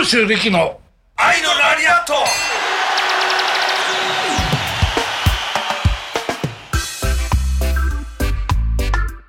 [0.00, 0.80] 長州力の。
[1.14, 2.14] 愛のラリアット。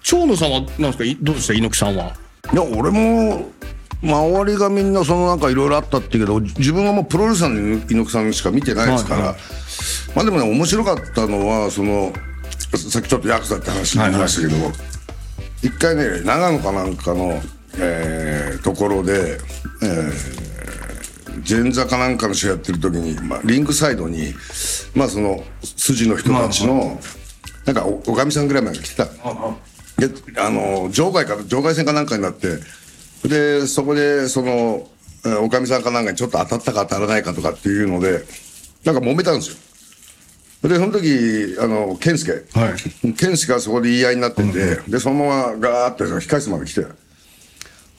[0.02, 1.04] 長野さんはなんですか？
[1.04, 1.54] いどうでした？
[1.54, 2.14] 猪木さんは。
[2.54, 3.52] いや俺も
[4.02, 7.60] 周りがみんなそのなんかいろいろあったっていうけど自分はもうプロレスラーの
[7.90, 9.36] 猪木さんしか見てないですから、はいは
[10.16, 12.14] まあでもね面白かったのはその
[12.78, 14.72] さっきちょっとヤクザって話聞きましたけど、
[15.64, 17.42] 一回ね長野かなんかの、
[17.78, 19.38] えーところで、
[19.84, 20.41] えー
[21.48, 24.34] 前座かなんかの試合やってる時に、まあ、リングサイドに
[24.96, 27.00] まあその筋の人たちの、
[27.66, 29.06] なんかおおかみさんぐらいまで来てた。
[29.06, 29.12] で
[30.40, 32.58] あの場外から場外戦かなんかになって
[33.28, 34.88] でそこでその
[35.26, 38.24] えーおかみさんかなんかにちょっと当たったか当たらないかとかっていうので
[38.84, 40.70] なんか揉めたんですよ。
[40.70, 42.76] でその時あの健介、は
[43.18, 46.86] 健介がそこで言い合いになってて、でそのままガーって控室まで来て。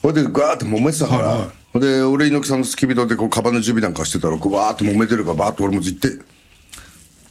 [0.01, 6.23] ほいでガーって揉めてたから、ほんで俺猪木さんの付き人でこうカバンの準備なんかしてたらこうバーって揉めてるからバーって俺も行って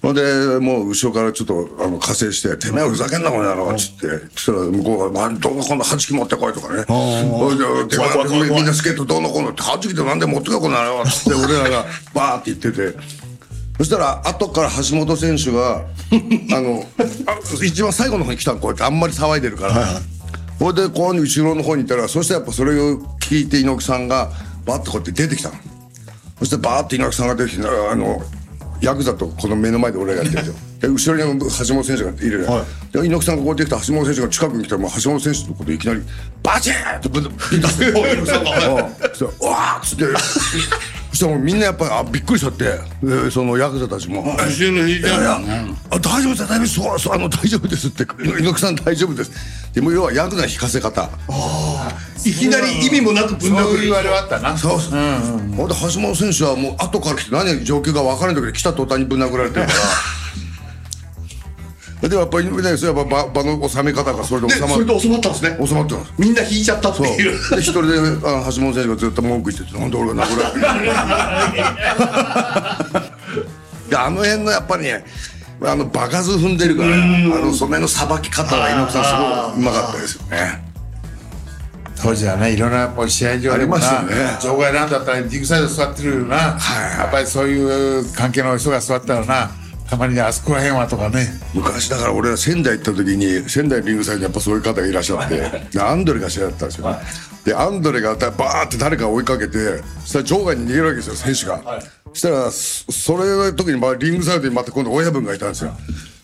[0.02, 4.08] ほんで、もう後ろからちょっと、あの、加勢して、てめえふざけんな、この野郎、つって。
[4.34, 6.82] そしたら向こうが、なんどうのこのハチキ持ってこいとかね。
[6.88, 7.64] ほいで、
[8.52, 12.98] みんなスケートどうのこうのって、ハチキってなんで持ってこい、この野郎、つって俺らが バーって言ってて。
[13.78, 15.82] そしたら、後から橋本選手が、
[16.52, 16.84] あの、
[17.26, 20.00] あ一番最後の方に来たの、こうやってあんまり騒いでるから。
[20.58, 22.98] ほいで、こう後ろの方に行ったら、そしたらやっぱそれを
[23.32, 24.30] 聞いて猪木さんが、
[24.66, 25.54] バッとこうやって出てきたの。
[26.38, 28.20] そしてバーって猪木さんが出てきて、あの、
[28.82, 30.54] ヤクザとこの目の前で俺がやってるんですよ。
[30.80, 32.46] で、後ろに橋本選手がいる、
[32.92, 36.02] で、猪木さんがこうやってきた橋本選手が近くに来たら、もう橋本選手のこといきなり、
[36.42, 40.04] バチーンってぶん出して、猪木さんが、うわーっつって、
[41.12, 42.64] そしたらみんなやっぱり、あ、びっくりしちゃって、
[43.02, 46.74] でそのヤクザたちも、いや大丈夫です大丈夫です。
[46.74, 48.04] そうそうあの大丈夫ですって。
[48.18, 49.30] 猪木さん大丈夫です。
[49.74, 51.10] でも要はヤクザの引かせ方。
[52.24, 53.82] いきなり意味もなくぶん殴る。
[53.82, 54.56] 言われはあったな。
[54.56, 54.92] そうそう、
[55.54, 59.78] ほんで橋本選手はもう後から来て何状況が分からない時に来た途端にぶん殴られてるから
[62.02, 65.66] でもやっぱりねそういえば場場の収め方がそれでで収まそれで収まったんですね。
[65.66, 66.12] 収まってます。
[66.18, 67.56] みんな引いちゃったっていう。
[67.56, 70.82] で一人であの橋本選手がずっと文句言っててなんで俺が殴られ
[73.96, 75.04] あの辺のやっぱりね
[75.62, 80.72] あの場数踏んでるからあのその辺のさばき方が猪木さんすごいうまかったですよね。
[82.02, 84.14] 当時はねいろんなやっぱり試合場でもありまなしたよね。
[84.42, 89.50] 場外なんだったらリングサイド座ってるよな、やっぱりそういう関係の人が座ったらな
[89.92, 91.26] たまにあそこら辺はとかね。
[91.52, 96.96] 昔だから俺ら仙台行った時に仙台リングサイドにやっぱそういう方がいらっしゃってでアンドレが試合だったんですよ。
[97.44, 105.76] でアンドレがバーって誰かを追いかけてそしたら場外に逃げるわけですよ選手が、そしたらそそれの時にまあリングサイドにまた今度親分がいたんですよ。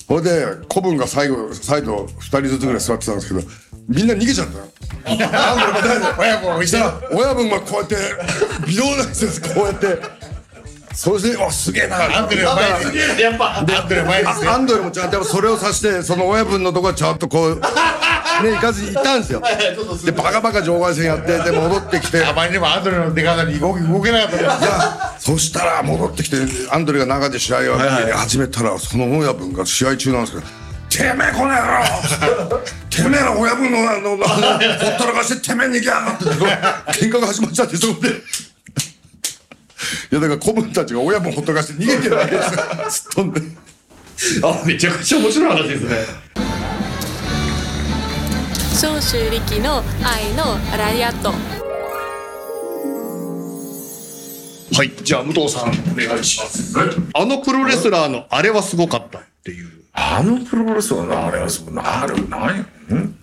[0.06, 3.46] それで子分が最後サイド2人ずつぐらい座ってたんですけど
[3.86, 4.64] みんな逃げちゃったの。
[5.04, 5.18] アン
[5.82, 6.70] ドレ
[7.12, 7.96] 親分がこうやって
[8.66, 10.17] 微動なしですこうやって
[10.98, 17.54] それで「わすげえな」アンドレは前にやっぱアンドレアンドレもちゃんとそれをさしてその親分のとこはちゃんとこう
[18.42, 19.41] ね行かずに行ったんですよ。
[20.04, 22.25] でバカバカ場外戦やってで戻ってきて。
[22.25, 26.36] あまりにもアンドレの出方に動けなかったからいやそしたら戻ってきて
[26.70, 30.47] アンドレが中で試合を始めたらその親分が試合中なんですけど
[30.91, 32.60] 「てめえこの野郎
[32.91, 36.25] てめえら親分のあのあのほったらかしててめえ逃げやがって」
[37.06, 38.47] 喧嘩が始まっちゃってそこで。
[40.10, 42.60] いやだから子分たちが親分ほったらかして逃げてるわけですよ
[42.91, 43.41] すっ飛んで。
[44.43, 45.97] あめちゃくちゃ面白い話ですね。
[48.81, 51.32] 長州力の愛のラリアット。
[54.77, 56.75] はいじゃあ武藤さんお願いします。
[57.15, 59.69] あのプロレスラーのあれはすごかったっていう。
[59.93, 62.66] あのプロレスはなあれはそうなあれ何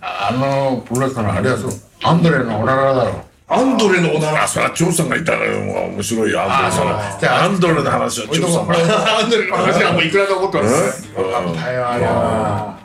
[0.00, 1.70] あのプロレスラーのあれはそう。
[2.02, 4.42] アンドレのオララだろアンドレのおなら。
[4.44, 5.38] あそれは張さんがいたら
[5.88, 6.42] 面白いよ。
[6.42, 8.74] アンドレさんじゃあアンドレの話は張さんが。
[9.18, 12.78] アンドレの話はもういくらで起こってますよかったよあれは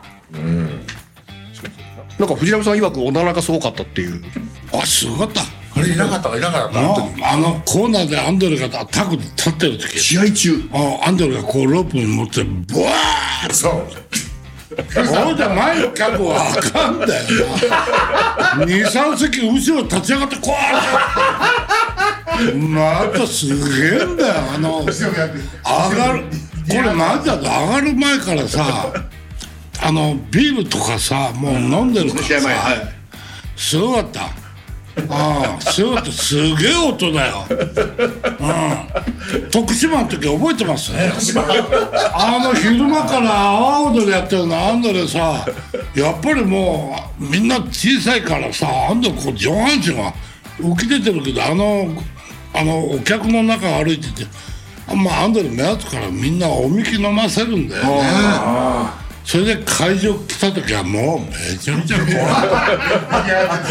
[2.19, 4.21] なんか藤波さん曰くおならがすごかったっていう。
[4.71, 5.41] あすごかった。
[5.41, 6.79] あれいなかったかいなかった？
[6.79, 6.83] あ
[7.33, 9.99] あのコーナーでアンドレがタクで立ってる時。
[9.99, 10.69] 試合中。
[10.73, 13.87] あアンドレがこうロープに持ってブワーッそう
[14.93, 17.23] そうじゃ前の客はあかんだよ
[18.57, 18.65] な。
[18.65, 20.53] 23席後ろ立ち上がってこ
[22.53, 24.33] うまたすげえんだよ。
[24.55, 26.23] あの上がる。
[26.69, 28.93] これマジだと上がる前からさ
[29.81, 32.49] あのビールとかさもう飲んでるからさ。
[32.49, 33.01] はい
[33.57, 34.40] すごかった
[35.09, 36.11] ああすごかった。
[36.11, 40.91] すげえ音だよ、うん、徳島の時覚えてます？
[40.93, 41.11] ね
[42.13, 45.45] あの昼間から阿波踊りやってるのアンドレさ
[45.95, 50.13] やっぱりもうみんな小さいからさアンドレこう上半身が
[50.59, 51.87] 浮き出てるけどあの
[52.53, 54.25] あのお客の中歩いてて
[54.87, 59.00] まあんまアンドレ目立つからみんなおみき飲ませるんだよね。
[59.23, 62.13] それで会場来た時はもうめちゃめちゃ怖い。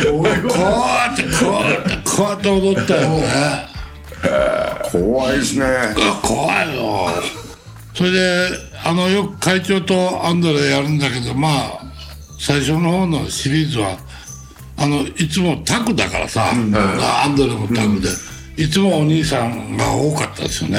[0.03, 0.35] こうや
[1.13, 3.67] ってこうやってこうやって踊ったよね
[4.91, 5.65] 怖いですね。
[5.67, 7.09] あ怖いよ。
[7.95, 8.49] それで
[8.85, 11.81] あのよく会長とアンドレやるんだけどまあ
[12.39, 13.99] 最初の方のシリーズは
[14.79, 16.71] あのいつもタクだからさ、アン
[17.37, 18.09] ドレもタクで、
[18.57, 20.79] いつもお兄さんが多かったですよね。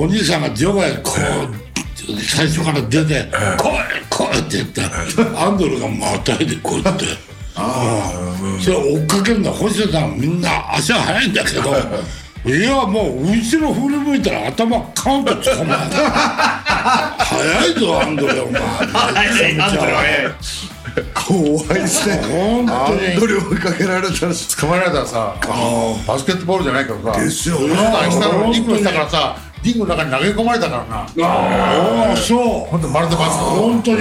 [0.00, 1.67] お兄さんが場外こう
[2.16, 3.28] 最初から出て
[3.58, 3.72] 「来い
[4.08, 7.04] 来い」って言ったらアンドレがまたいでこうやって。
[7.04, 8.60] うん。
[8.60, 11.74] それ追っかけるんだ星野さんみんな足は速いんだけど
[12.46, 18.60] いやもう後ろ振り向いたら頭カウント捕まえた早いぞアンドレお前。
[21.14, 22.20] 怖いですね。
[22.22, 27.76] 本当にどれ追いかけられたら捕まえられたらさあのバスケットボールじゃないけどさですよね。
[28.10, 29.36] 下のリングしたからさ
[29.72, 30.96] リングの中に投げ込まれたからな。
[31.28, 32.38] ああそう。
[32.70, 33.98] 本当まるでバスケ本当に。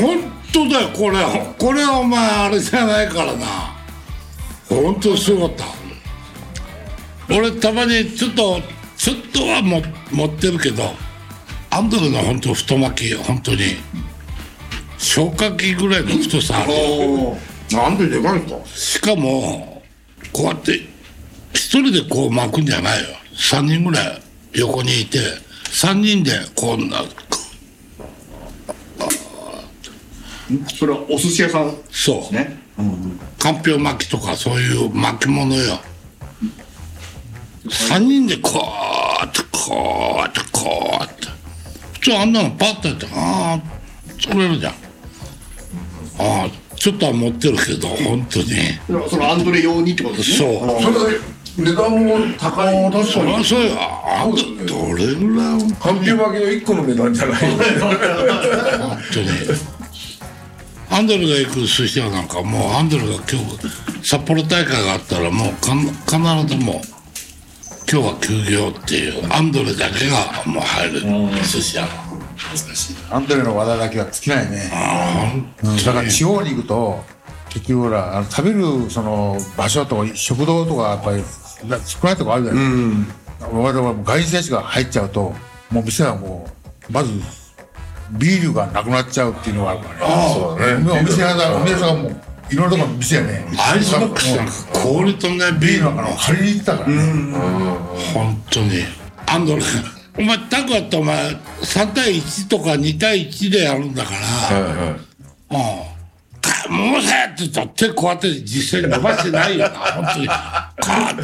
[0.00, 1.18] 本当だよこれ。
[1.58, 3.46] これはお前あれじゃないからな。
[4.68, 5.56] 本当すごかっ
[7.28, 7.34] た。
[7.34, 8.60] 俺たまにちょっと
[8.96, 10.82] ちょっとはも持ってるけど
[11.70, 13.58] アンドレの本当太巻き本当に。
[14.98, 16.72] 消火器ぐらいの太さある。
[16.72, 17.36] よ
[17.72, 19.06] なんででかいんですか？
[19.08, 19.82] しかも
[20.32, 20.89] こうやって
[21.52, 23.08] 一人でこう巻くんじゃないよ。
[23.34, 24.20] 3人ぐらい
[24.54, 25.18] 横にいて
[25.64, 27.04] 3人でこんな。
[30.76, 31.76] それはお寿司屋さん？
[31.90, 32.34] そう。
[32.34, 32.58] ね。
[33.38, 35.78] かんぴょう巻きとかそういう巻き物よ。
[37.68, 38.56] 3人でこう
[39.20, 41.26] やってこうやってこうやって。
[41.92, 43.62] 普通あんなのパッとやってああ
[44.20, 44.72] 作れるじゃん。
[44.72, 44.76] あ
[46.18, 48.46] あちょっとは持ってるけど本当に。
[49.08, 50.36] そのアンドレ用にってことですね。
[50.38, 50.94] そう。
[50.94, 51.16] それ
[51.60, 54.42] 値段も高い確そりゃそうよあんた
[54.72, 55.72] どれぐらい？
[55.74, 57.40] かんぴょう巻きの1個の値段じゃない。
[57.40, 59.28] 本当に
[60.92, 63.22] アンドルが行く寿司屋なんかもうアンドルが今
[64.02, 66.80] 日札幌大会があったらもうかん必ずもう
[67.92, 71.00] 今日は休業っていうアンドルだけがもう入る。
[71.44, 71.86] 寿司屋。
[73.10, 74.70] アンドレの話題だけは尽きないね。
[75.62, 77.00] うんだから地方に行くと
[77.50, 81.22] 結局ほらあの食べるその場所とか食堂とかやっぱり
[81.84, 83.04] 少ないとこあるじゃないで
[83.38, 85.34] すか、我々も外人選手が入っちゃうと
[85.70, 86.48] もう店はも
[86.88, 87.10] うまず
[88.12, 90.34] ビールがなくなっちゃうっていうのがあるからね。
[90.34, 91.00] そうだね。
[91.00, 92.16] お店屋さんお店屋さんがもう
[92.50, 94.52] いろんなところ店やねアイスボックスなんか
[94.82, 95.84] 氷とねビール。
[95.84, 96.94] なんかの借りに行ってたからね。
[98.12, 98.84] 本当に。
[99.26, 99.62] アンドル
[100.18, 101.30] お前タクやってお前
[101.62, 104.96] 3対1とか2対1でやるんだから、はいはい。
[105.50, 105.89] うん。
[106.70, 110.26] かもうせって言ったら手こうやって実際に伸ばしてないよな、 本当に。
[110.26, 111.16] カーっ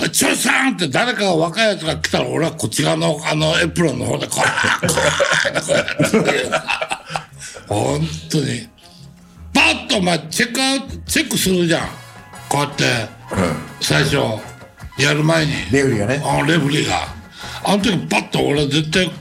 [0.00, 0.10] て。
[0.10, 4.94] ちょいさんって誰かが若いやつが来たら俺はこっち側のあのエプロンの方でこうやってこ
[5.68, 6.50] うやって
[7.68, 8.68] 本当に。
[9.52, 11.88] パッとお前チェックアウト、チェックするじゃん。
[12.48, 12.84] こうやって、
[13.80, 14.16] 最初、
[14.96, 15.52] やる前に。
[15.70, 17.20] レフリーがねあレフリーが
[17.64, 19.12] あの時パッと俺絶対こ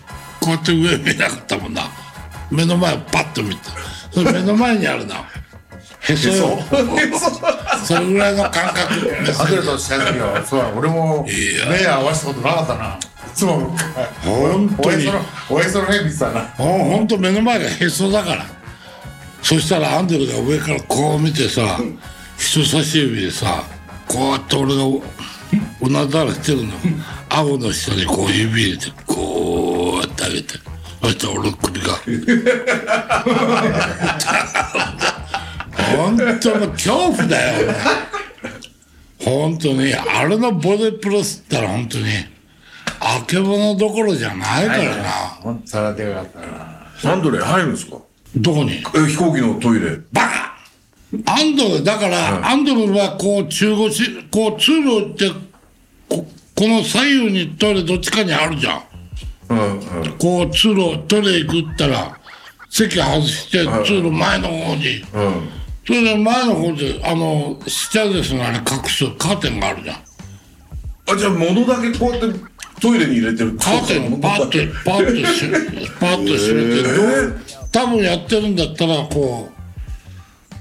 [0.48, 1.84] うやって上見なかったもんな
[2.52, 3.70] 目の前をパッと見て
[4.12, 5.26] それ目の前にあるな。
[6.02, 6.60] へそよ。
[7.84, 8.00] そ。
[8.00, 8.82] れぐらいの感覚。
[9.40, 12.98] アンドレと試合の時はそうだ俺も目合わせたことなかったな。
[12.98, 13.00] い
[13.34, 13.76] つも。
[14.24, 15.08] 本当に。
[15.50, 16.42] おへその辺見てたな。
[16.58, 18.46] ほんと目の前がへそだから。
[19.42, 21.80] そしたらアンドレが上からこう見てさ
[22.38, 23.64] 人差し指でさ
[24.08, 24.84] こうやって俺が
[25.82, 26.74] うなだれてるの。
[27.30, 30.56] 顎の下にこう指入れてこうやってあげて
[31.02, 31.88] そしたら俺の首が。
[35.98, 37.74] 本当もう恐怖だよ。
[39.24, 42.06] 本当にあれのボディプロスったら本当に
[43.02, 45.04] あけぼのどころじゃないからな。
[45.42, 46.28] 本当さらでかかっ
[47.02, 47.14] たな。
[47.14, 47.98] アンドレ入るんですか？
[48.36, 48.74] どこに？
[48.74, 48.78] え
[49.08, 49.98] 飛行機のトイレ。
[50.12, 50.56] バカ！
[51.34, 55.32] アンドルだから、アンドルはこう中腰こう通路って
[56.08, 58.84] ここの左右にトイレどっちかにあるじゃん
[60.20, 62.18] こう通路トイレ行くったら
[62.70, 65.04] 席外して通路前の方に。
[65.14, 65.50] うん。
[65.88, 69.96] それで前の方であのスチャーデスのあれ隠すカーテンがあるじゃん。
[69.96, 72.40] あじゃあ物だけこうやって
[72.80, 74.50] トイレに入れてるカーテンをパッと
[74.86, 75.50] パッとし
[76.00, 77.42] パッと閉めて、どう
[77.72, 79.50] 多分やってるんだったらこ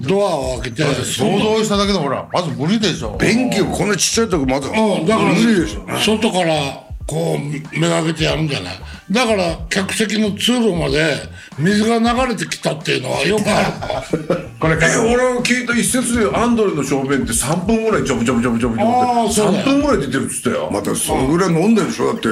[0.01, 3.19] うドアを開けて想像しただけでもほらまず無理でしょ。
[3.21, 5.87] 便器をこんなちっちゃいとこまずうん、だから無理でしょ。
[5.99, 8.75] 外からこう目がけてやるんじゃない。
[9.11, 11.15] だから客席の通路まで
[11.59, 14.29] 水が流れてきたっていうのはよくある。
[14.61, 19.65] これ俺も聞いた一説でアンドレの小便って3分ぐらいジョブジョブジョブジョブジあョブってーそうだよ。
[19.65, 20.69] 3分ぐらい出てるっつったよ。
[20.71, 22.29] またそのぐらい飲んでるでしょだって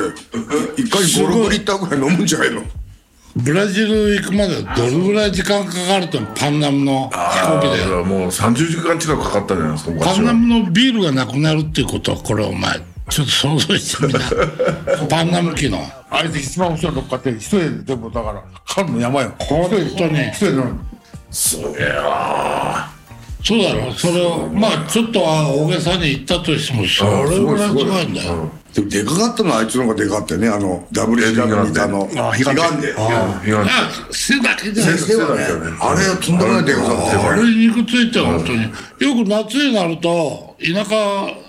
[0.82, 2.62] 一回56リッターぐらい飲むんじゃないの？
[3.36, 14.20] ブラジル行くまでどれぐらい時間かかるとパンナムの飛行機でもう30時間近くかかったじゃないですかパンナムのビールがなくなるっていうことはこれお前ちょっと想像してみな
[15.08, 15.78] パンナム機の。
[16.10, 19.34] あれで一番後ろに乗っかって一人で全部だからかるの山よ。
[19.38, 19.86] 本当に。
[19.86, 20.74] 一人で乗る
[21.30, 22.90] すげえな
[23.44, 28.50] そうだろそれをまあちょっとは大げさに言ったとしてもそれぐらいすごいんだよ。
[28.74, 30.48] でもでかかったのはあいつの方がでかかったよね。
[30.48, 32.92] あの WCW のあ悲願で。
[34.10, 35.44] 背だけじゃない背はね。
[35.80, 38.62] あれはとんでもないでかさあれに肉ついてる本当に。
[38.62, 38.70] よ
[39.24, 41.45] く夏になると田舎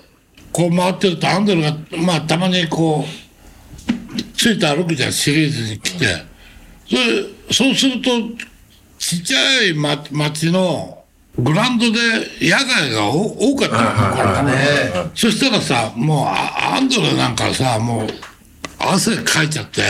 [0.58, 6.26] こう回ってるとアンドルがまあたまにこうついて歩くじゃんシリーズに来て。
[6.90, 7.02] それ
[7.52, 8.10] そうすると
[8.98, 11.04] ちっちゃい、ま、町の
[11.38, 12.00] グラウンドで
[12.42, 14.56] 野外がお多かったのね
[15.14, 18.08] そしたらさもうあアンドルなんかさもう
[18.80, 19.84] 汗かいちゃって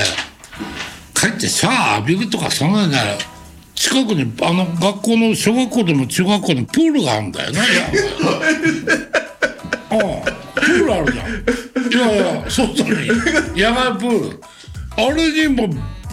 [1.13, 3.17] 帰ってシャワー浴びるとかそんなんじゃない
[3.75, 7.61] 近くにあの学校の小学校でも中学校にプールがあるんだよね。
[9.91, 9.95] う
[10.43, 11.27] んプールあるじゃん。
[11.27, 11.31] い
[11.95, 13.07] やいや外に
[13.55, 14.39] 野外プール。
[14.97, 15.67] あれにも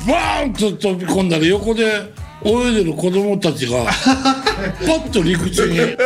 [0.07, 2.13] バーンと飛び込んだら横で
[2.45, 5.97] 泳いでる子供たちがパッと陸地に。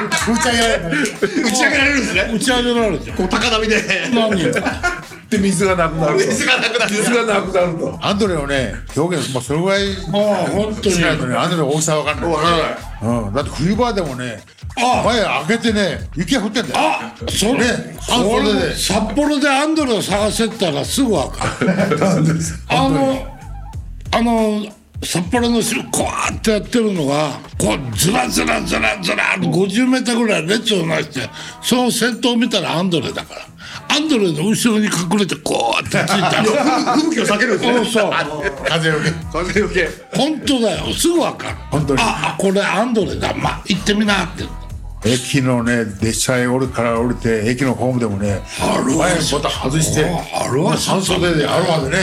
[0.00, 1.02] 打ち上げられる
[1.44, 2.30] 打ち上げられるんですね。
[2.34, 3.82] 打ち上げられるじゃんこう高波で。
[4.12, 4.52] 何人？
[4.60, 4.99] か
[5.30, 6.26] で水がなくなると。
[6.26, 6.90] 水がなくなる。
[6.90, 7.98] 水がなくなると。
[8.00, 9.82] アンドレのね表現もうそれぐらい
[10.12, 10.94] ああ本当に。
[10.94, 12.32] しないとねアンドレの大きさわかんない。
[13.02, 14.42] うん、だって冬場でもね
[14.76, 16.74] あ前開けてね雪が降ってんだよ。
[16.76, 18.74] あそれ、ねそれ半袖で。
[18.74, 21.70] 札幌でアンドレを探せったらすぐわかる。
[22.68, 23.40] あの
[24.12, 24.66] あの
[25.02, 31.20] 札幌の後ろこうやってやってるのがこうずらずらずらずら50メーターぐらい列をなして
[31.62, 33.40] その先頭を見たらアンドレだから
[33.90, 36.42] アンドレの後ろに隠れてこうやってついた
[36.94, 38.12] 吹雪を避けるんですねそうそう。
[38.68, 40.94] 風よけ風よけ本当だよ。
[40.94, 42.00] すぐわかる本当に。
[42.02, 44.44] ああこれアンドレだまあ行ってみなって。
[45.04, 49.94] 駅のね列車へ降りから降りて駅のホームでもね前ボタン外し。
[49.94, 51.96] て半袖でアロハでね。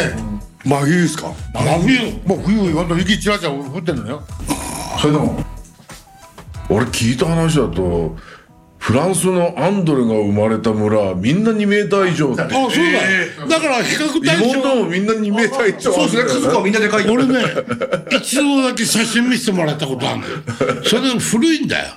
[0.65, 2.12] 真冬ですか真冬。
[2.25, 4.24] もう冬ほんと雪ちらちら降ってんのよ。
[5.00, 5.39] それでも
[6.70, 8.17] 俺聞いた話だと
[8.88, 14.46] フランスのアンドレが生まれた村はみんな2メーター以上ってあそうだよだから比較対象。
[14.46, 15.91] 妹もみんな2メーター以上。
[15.91, 17.34] そうですね家族はみんなでかい俺ね
[18.12, 20.84] 一度だけ写真見せてもらったことあるんだよ。
[20.86, 21.96] それ古いんだよ。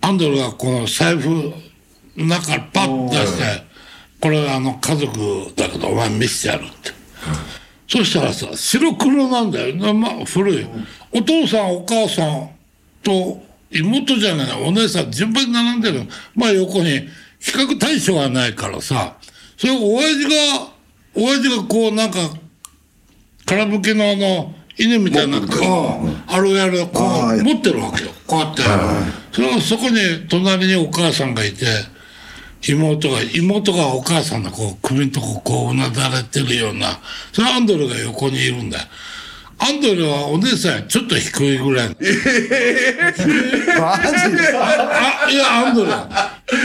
[0.00, 1.52] アンドルがこの財布の
[2.24, 3.64] 中パッと出して
[4.20, 5.10] これあの家族
[5.56, 6.92] だけどお前見せてやるって。
[7.88, 10.64] そしたらさ白黒なんだよ、まあ、古い。
[11.10, 12.50] お父さんお母さん
[13.02, 16.02] と妹じゃないお姉さん順番に並んでる。
[16.34, 17.00] まあ横に
[17.38, 19.16] 比較対象がないからさ。
[19.56, 20.68] それを親父が
[21.14, 22.18] 親父がこうなんか
[23.46, 27.04] 空向けのあの犬みたいなこうあれをやるこ
[27.38, 28.10] う持ってるわけよ。
[28.26, 28.62] こうやって。
[29.32, 31.66] それがそこに隣にお母さんがいて
[32.68, 36.98] 妹が妹がお母さんのこう首のとここううなだれてるような
[37.32, 38.84] それアンドレが横にいるんだよ
[39.58, 41.88] アンドレはお姉さんよりちょっと低いぐらい。
[41.88, 42.06] マジ
[43.78, 45.90] あいやアンドレ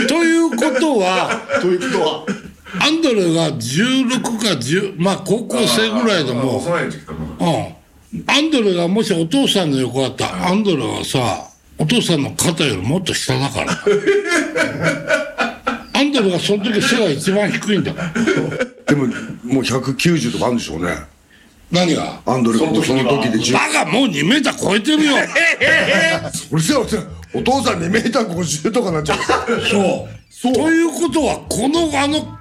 [0.06, 2.26] ということはということは？
[2.80, 6.60] アンドレが16か10まあ高校生ぐらいでも。
[6.60, 6.68] う
[8.16, 8.24] ん。
[8.26, 13.72] アンドレがもしお父さんの横だったらアンドレはさお父さんの肩よりもっと下だから。
[15.94, 18.12] アンドレがその時背が一番低いんだから。
[18.86, 20.94] でももう190とかあるんでしょうね
[21.72, 22.20] 何が？
[22.26, 25.16] アンドレがもうその時で10バカもう2メーター超えてるよ。
[26.50, 26.78] それじゃ
[27.34, 29.18] お父さん2メーター50とかなっちゃう。
[30.30, 30.52] そう。
[30.52, 32.38] ということはこのあの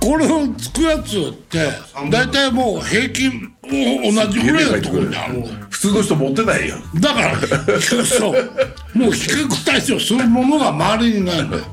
[0.00, 1.68] これをつくやつって
[2.10, 5.26] 大体もう平均も同じぐらいのところにあ
[5.68, 7.36] 普通の人持ってないよだから
[8.04, 8.52] そう。
[8.94, 11.64] もう比較対象するものが周りにないんだよ。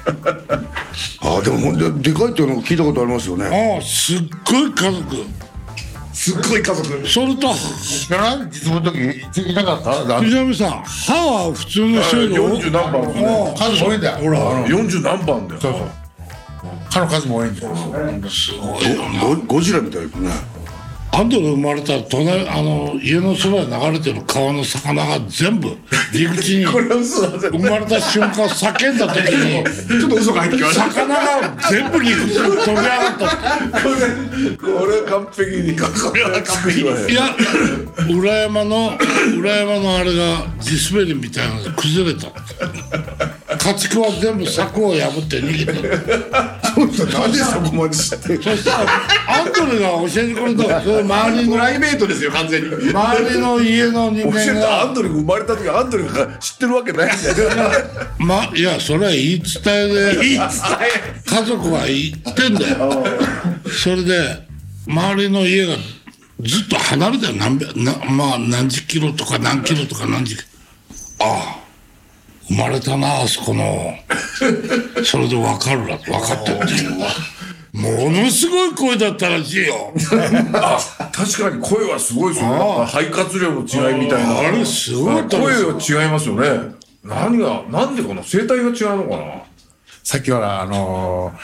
[1.22, 3.46] ああでもほんででかいっていうの聞いたことありますよね。
[3.46, 5.24] ああすっごい家族
[6.20, 7.08] すっごい家族。
[7.08, 8.46] それと知らない？
[8.50, 8.98] 実務の時
[9.50, 10.20] いなかった？
[10.20, 12.60] 藤波さん歯は普通の人より多い。
[12.60, 14.18] 40何番ああ数多いんだよ。
[14.18, 14.66] ほら。
[14.68, 15.60] 40何番だよ。
[15.62, 15.82] そうそう。
[16.90, 17.74] 歯の数も多いんだよ。
[18.28, 18.78] すご
[19.32, 20.30] いゴゴジラみたいなね
[21.12, 25.76] アンドル生まれたら隣あの家のそばに流れてる川の魚が全部
[26.12, 29.64] 陸地に 生まれた瞬間叫んだ時に
[30.00, 30.84] ちょっと嘘が入ってきました。
[30.90, 31.20] 魚が
[31.70, 33.26] 全部陸地に飛び上がった。
[33.80, 37.36] これこれ完璧にこれは完璧いや
[38.08, 38.96] 裏山の
[39.36, 42.28] 裏山のあれが地滑りみたいなのが崩れた。
[43.58, 46.02] 家畜は全部柵を破って逃げてる
[46.86, 48.90] なんでそこまで知ってるそしたら
[49.28, 50.80] アンドレが教えてくれたの。
[50.82, 52.90] それ周りのプライベートですよ、完全に。
[52.90, 57.50] 周りの家の人間がたアンドレが生まれた時アンドレが知ってるわけないんだよ
[58.18, 60.38] まいやそれは言い伝えで
[61.26, 63.04] 家族は言ってんだよ。
[63.82, 64.46] それで
[64.86, 65.76] 周りの家が
[66.40, 67.36] ずっと離れてる。
[67.36, 70.48] 何百なまあ何十キロとか何キロとか何十キロ。
[71.20, 71.59] ああ
[72.50, 73.94] 生まれたなあそこの。
[75.04, 76.56] それで分かるら分かってる。
[76.56, 79.92] ってものすごい声だったらしいよ。
[80.54, 80.78] あ
[81.12, 82.86] 確かに声はすごいですよね。
[82.86, 84.38] 肺活量の違いみたいな。
[84.40, 85.78] あれすごかったですよ。
[85.80, 86.74] 声は違いますよね。
[87.04, 89.24] 何がなんでかな声帯が違うのかな？
[90.02, 91.38] さっきほら、あのー、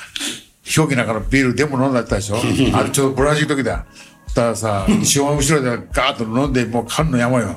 [0.64, 2.36] 飛行機なんかのビールでも飲んだったでしょ？
[2.74, 3.84] あれちょうどブラジルの時だ。
[4.26, 7.46] そしたらさ、一番後ろでガーッと飲んで、もう缶の山よ。
[7.46, 7.54] そし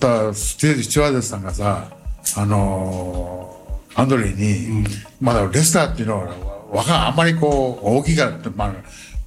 [0.00, 1.88] たら、ステージスチュワーデスさんがさ、
[2.36, 4.84] あのー、アンドレに、
[5.20, 6.28] まだレスターっていうのは、
[6.70, 8.72] わかんあんまりこう、大きいからって、まあ、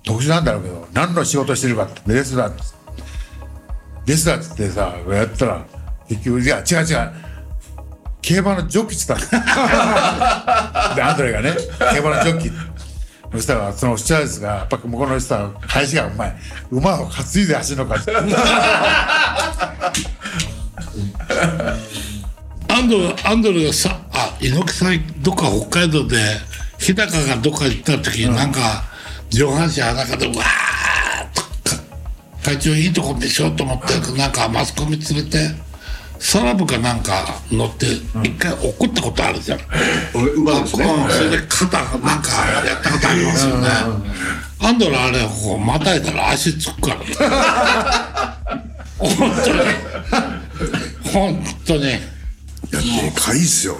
[0.04, 2.76] 特殊なんだろうけど、何の仕事してるかって、レスラーです。
[4.06, 5.66] レスラーって言ってさ、やったら、
[6.10, 7.12] 結局、いや、違う違う。
[8.22, 9.26] 競馬のジョッキって言った
[10.90, 11.56] の で、アンドレがね、
[11.94, 12.52] 競馬のジョッキ。
[13.32, 16.36] そしたら、そのスチュアーデスが、やっぱ向こうの人は、返しがうまい。
[16.72, 17.96] 馬を担いで走るのか。
[22.78, 26.16] アンドルアンドルがさあ猪木さんどっか北海道で
[26.78, 28.84] 日高がどっか行った時になんか
[29.32, 30.40] 上半身裸でわーっ
[31.34, 31.50] とか
[32.44, 35.40] 会長いいとこでしょと思ってなんかマスコミ連れて
[36.20, 37.88] サラブかなんか乗って
[38.24, 39.60] 一回怒ったことあるじゃん、
[40.36, 40.86] 馬ですね。
[40.86, 42.30] うんそれで肩なんか
[42.64, 43.68] やったことありますよね。
[44.62, 48.38] アンドルあれこうまたいだら足つくから。
[48.98, 49.60] 本当に。
[51.12, 52.17] 本当に。
[52.17, 52.17] い
[52.72, 53.80] やでかいっすよね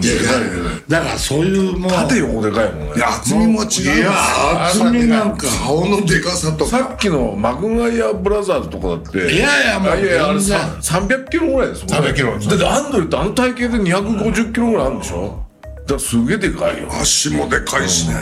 [0.00, 15.44] でかいだからそういうもう縦横でかいもんね厚みも違いますいや厚みなんか顔のでかさとかさっきのマグワイアブラザーズとかだっていやいやもういやいやあれさ300キロぐらいですもんね300キロだってアンドレってあの体型で250キロぐらいあるんでしょ
[15.86, 18.14] だすげえでかいよ足もでかいしね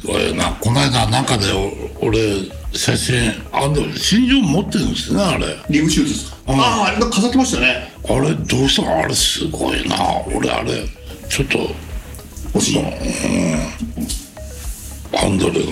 [0.00, 1.44] すごいなこの間なんかで
[2.00, 6.36] 俺写真あの真珠持ってるんですねあれリムシューズですか。
[6.46, 7.91] ああ、あれ飾ってましたね。
[8.08, 8.98] あれどうしたの？
[8.98, 9.96] あれすごいな
[10.34, 10.86] 俺あれ
[11.28, 11.58] ちょっと
[12.54, 12.82] 欲しい。
[15.14, 15.66] ハンドルは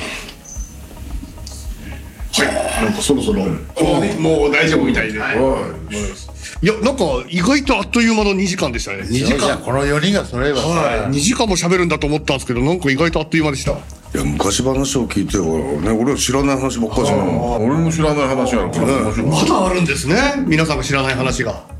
[2.81, 2.85] い。
[2.85, 5.19] なんかそろそろ、もう大丈夫みたいで。
[5.19, 8.99] いや、なんか意外とあっという間の2時間でしたね。
[9.03, 9.59] 2時間。
[9.59, 11.11] この4人がそればさ、はい。
[11.11, 13.73] 2時間も喋るんだと思ったんですけど、なんか意外とあっという間でした。
[13.73, 13.77] い
[14.14, 15.45] や昔話を聞いてよ
[15.81, 20.16] ね俺は知らない話ばっかりじゃん俺も知らない話あるから面白いまだあるんですね。
[20.47, 21.80] 皆さんが知らない話が。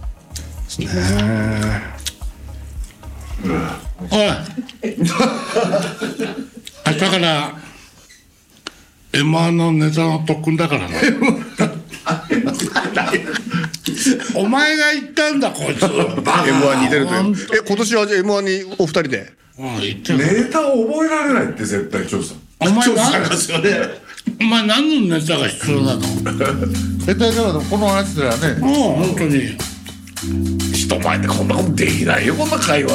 [0.79, 0.87] おい。
[6.87, 7.59] 明日から
[9.13, 10.97] M1 のネタの特訓だからな。
[14.37, 15.81] お前が言ったんだこいつ。
[15.85, 17.23] M1 に出るという。
[17.23, 17.35] 本。
[17.53, 19.33] え、今年はじゃあ M1 にお二人で？
[19.59, 20.19] うん言ってる。
[20.19, 22.35] ネタを覚えられないって絶対調査。
[22.61, 23.71] お前調査何ですよね。
[24.41, 26.01] お前何のネタが必要なの？
[27.05, 29.57] 絶対だからこの話ではね、もう本当に
[30.91, 32.93] 人前でこんなことできないよこんな会話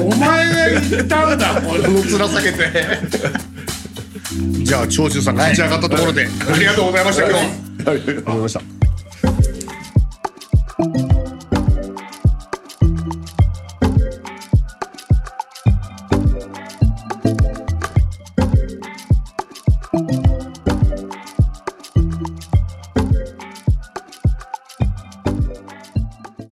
[0.00, 2.72] お前が言ったんだこの面下げて。
[4.64, 7.44] じゃあ長州さんが立ち上がったところで、ありがとうございました今日。
[7.86, 8.73] ありがとうございました。